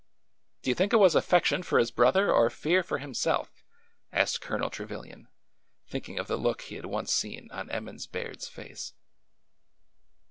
| 0.33 0.61
Do 0.63 0.71
you 0.71 0.73
think 0.73 0.93
it 0.93 0.97
was 0.97 1.13
affection 1.13 1.61
for 1.61 1.77
his 1.77 1.91
brother 1.91 2.33
or 2.33 2.49
fear 2.49 2.81
for 2.81 2.97
himself?" 2.97 3.63
asked 4.11 4.41
Colonel 4.41 4.71
Trevilian, 4.71 5.27
thinking 5.85 6.17
of 6.17 6.25
the 6.25 6.37
look 6.37 6.63
he 6.63 6.75
had 6.75 6.87
once 6.87 7.13
seen 7.13 7.49
on 7.51 7.69
Emmons 7.69 8.07
Baird's 8.07 8.47
face. 8.47 8.95